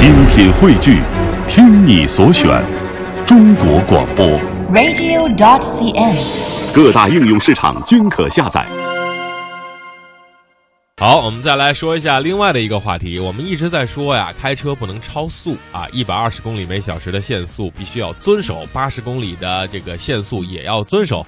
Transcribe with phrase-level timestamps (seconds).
[0.00, 1.02] 精品汇聚，
[1.46, 2.64] 听你所选，
[3.26, 4.26] 中国广播。
[4.72, 6.74] radio.dot.cn，。
[6.74, 8.66] 各大应用市场均可下载。
[10.96, 13.18] 好，我们再来说一下另外的一个话题。
[13.18, 21.26] 我们一直在说呀，开车不能超速啊，一百二十公里每小时的限速必须要遵守，八十公里的这个限速也要遵守。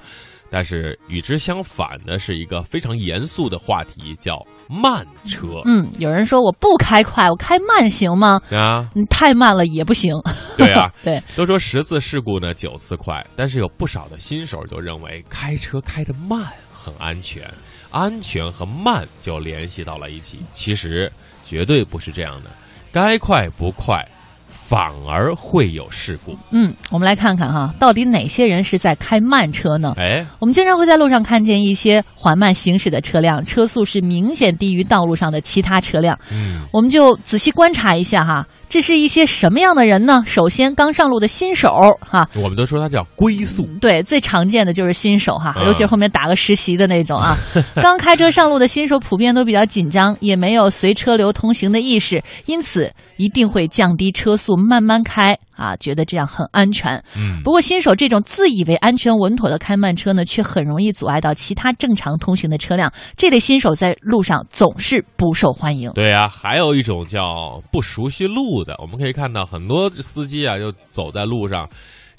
[0.55, 4.37] 但是与之相反的是一个非常严肃的话题，叫
[4.69, 5.47] 慢车。
[5.65, 8.39] 嗯，有人说我不开快，我开慢行吗？
[8.51, 10.13] 啊，你太慢了也不行。
[10.55, 17.51] 对啊， 对，都说十次事故呢九次快，但是有不少的新手就认为开车开得慢很安全，
[17.89, 20.39] 安全和慢就联系到了一起。
[20.51, 21.11] 其实
[21.43, 22.51] 绝对不是这样的，
[22.91, 24.07] 该快不快，
[24.53, 26.37] 反而会有事故。
[26.51, 29.93] 嗯，我们来看看哈，到底哪些人是在开慢车呢？
[29.97, 36.17] 哎，我们经常会在路上看见一些缓慢行驶的车辆，车速是明显低于道路上的其他车辆。
[36.31, 40.23] 嗯，我们就仔细观察一下哈，这是一些什么样的人呢？
[40.25, 41.69] 首先，刚上路的新手
[41.99, 43.69] 哈，我们都说他叫龟速。
[43.79, 47.37] 对，最常见的就是新手哈，嗯尤其是后面打个实习的那种啊。
[47.83, 57.03] 刚开车上路的新手普遍都比较紧张，也没有随车流通行的意识，因此一定会降低车速，慢慢开啊，觉得这样很安全。
[57.17, 62.91] 嗯，不过，新手这种自以为安全稳妥的开慢车呢，却很容易阻碍到其他正常通行的车辆。
[63.15, 65.91] 这类新手在路上总是不受欢迎。
[65.93, 71.69] 对啊，还有一种叫不熟悉路的，我们可以看到很多司机啊，就走在路上。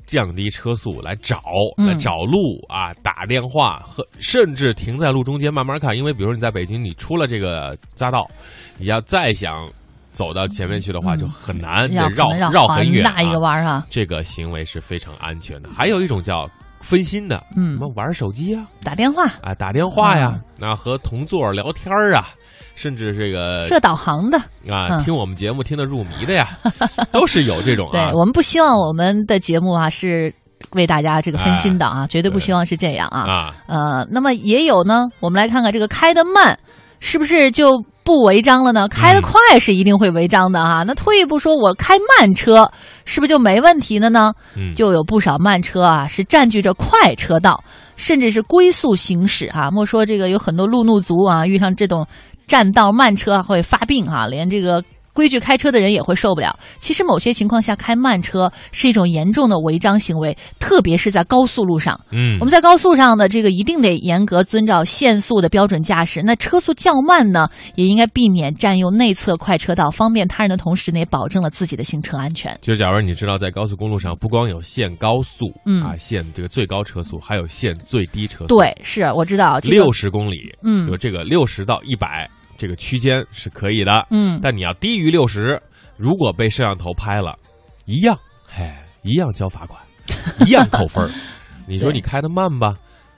[0.06, 1.40] 降低车速来找
[1.78, 8.30] 嗯来找路啊，打电话和甚至停在路中间慢慢看，因为比如说你在北京，你出了这个匝道，
[8.76, 9.66] 你要再想
[10.14, 13.38] 走到前面去的话，嗯就很难，得绕绕很远、大一个啊。
[13.40, 15.68] 弯儿哈，这个行为是非常安全的。
[15.68, 16.48] 还有一种叫
[16.80, 22.28] 分心的，嗯什么玩手机啊，打电话、啊打电话呀嗯，那、和同座聊天儿啊，
[22.76, 24.38] 甚至这个设导航的。
[24.70, 26.48] 啊，嗯听我们节目听得入迷的呀，
[27.10, 28.12] 都是有这种对啊。
[28.14, 30.32] 我们不希望我们的节目啊是
[30.72, 33.20] 为大家这个分心的啊，绝对不希望是这样啊。
[33.20, 36.58] 啊，呃，那么也有呢，我们来看看这个开的慢，
[37.00, 38.86] 是不是就不违章了呢？
[38.86, 42.70] 开得快是一定会违章的哈、那退一步说，我开慢车
[43.06, 44.32] 是不是就没问题了呢？
[44.54, 47.64] 嗯，就有不少慢车啊是占据着快车道，
[47.96, 49.70] 甚至是龟速行驶啊。
[49.70, 52.06] 莫说这个有很多路怒族啊，遇上这种
[52.46, 54.84] 占道慢车啊会发病啊，连这个。
[55.14, 56.58] 规矩开车的人也会受不了。
[56.78, 61.98] 其实某些情况下，开慢车是一种严重的违章行为，特别是在高速路上。
[62.10, 66.20] 嗯我们在高速上呢，这个一定得严格遵照限速的标准驾驶。
[66.22, 72.58] 那车速较慢呢，也应该避免占用内侧快车道，方便他人的同时呢，也保证了自己的行车安全。
[72.60, 85.60] 就假如你知道，在高速公路上不光有限高速，嗯啊，限这个最高车速，还有限最低车速，，对，是我知道这个六十公里，嗯有这个六十到一百这个区间是可以的，嗯，但你要低于六十，
[85.96, 87.38] 如果被摄像头拍了，
[87.84, 88.70] 一样，嘿，
[89.02, 89.80] 一样交罚款，
[90.46, 91.10] 一样扣分儿。
[91.66, 92.74] 你说你开的慢吧，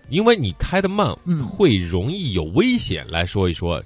[0.08, 3.04] 因为你开的慢，嗯会容易有危险。
[3.08, 3.82] 来说一说，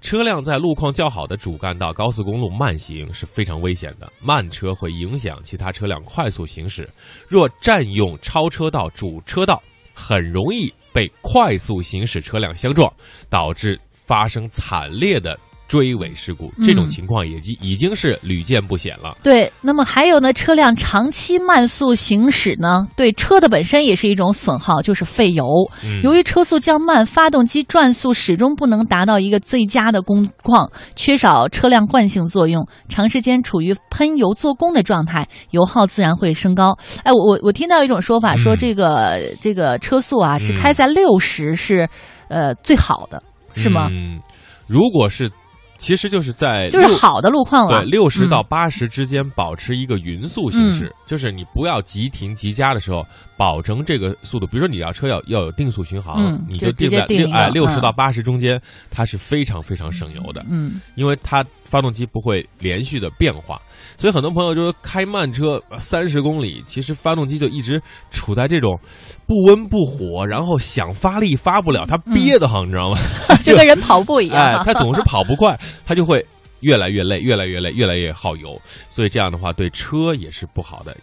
[0.00, 6.88] 车辆在路况较好的主干道、高速公路慢行是非常危险的，慢车会影响其他车辆快速行驶。
[7.28, 9.62] 若占用超车道、主车道，
[9.94, 12.92] 很容易被快速行驶车辆相撞，
[13.28, 13.78] 导致
[14.10, 15.38] 发生惨烈的
[15.68, 16.52] 追尾事故。
[16.64, 19.16] 这种嗯情况也已已经是屡见不鲜了。
[19.22, 25.44] 对，那么还有呢，车辆长期慢速行驶呢，对车的本身也是一种损耗，就是费油。
[25.84, 36.76] 嗯由于车速较慢，发动机转速始终不能达到一个最佳的工况，缺少车辆惯性作用，长时间处于喷油做功的状态，油耗自然会升高。
[37.04, 41.88] 哎，我我我听到一种说法，说嗯这个、这个车速啊是嗯开在六十是，
[42.28, 43.22] 呃最好的，
[43.54, 43.88] 是吗？
[43.90, 44.20] 嗯，
[44.66, 45.30] 如果是，
[45.78, 47.82] 其实就是在就是好的路况了。
[47.82, 53.04] 对，六十嗯到八十之间保持一个匀速行驶，就是你不要急停急加的时候，
[53.40, 54.46] 保证这个速度。
[54.46, 63.58] 比如说你要车要要有定速巡航，嗯你就定在六哎六十嗯到八十中间，它是非常非常省油的，嗯，因为它发动机不会连续的变化。
[63.96, 67.80] 所以很多朋友就说开慢车三十公里，其实发动机就一直
[68.10, 68.78] 处在这种
[69.26, 72.98] 不温不火，然后想发力发不了，它憋得慌，你知道吗？
[73.42, 76.22] 就跟人跑步一样哎哈。，他总是跑不快，他就会
[76.60, 78.60] 越来越累，越来越累，越来越耗油，
[78.90, 80.94] 所以这样的话对车也是不好的。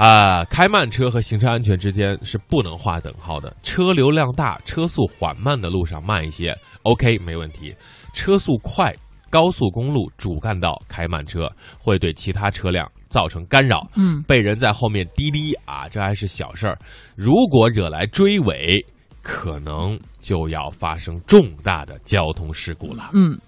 [0.00, 3.54] 啊，开慢车和行车安全之间是不能划等号的。
[3.62, 7.74] 车流量大、车速缓慢的路上慢一些，OK 没问题。
[8.14, 8.96] 车速快，
[9.28, 16.78] 高速公路主干道开慢车会对其他车辆造成干扰，嗯，被人在后面滴滴啊，这还是小事儿。
[17.14, 18.82] 如果惹来追尾，
[19.20, 23.10] 可能就要发生重大的交通事故了。
[23.12, 23.38] 嗯，